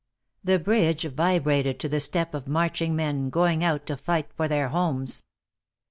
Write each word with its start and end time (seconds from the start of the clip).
The 0.43 0.57
bridge 0.57 1.03
vibrated 1.03 1.79
to 1.81 1.87
the 1.87 1.99
step 1.99 2.33
of 2.33 2.47
marching 2.47 2.95
men, 2.95 3.29
going 3.29 3.63
out 3.63 3.85
to 3.85 3.95
fight 3.95 4.33
for 4.33 4.47
their 4.47 4.69
homes. 4.69 5.21